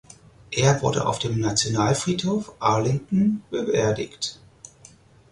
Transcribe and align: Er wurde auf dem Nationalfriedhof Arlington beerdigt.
Er 0.49 0.81
wurde 0.81 1.05
auf 1.05 1.19
dem 1.19 1.39
Nationalfriedhof 1.39 2.53
Arlington 2.59 3.43
beerdigt. 3.51 4.39